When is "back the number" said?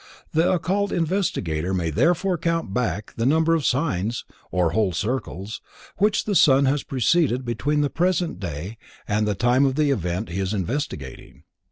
2.73-3.53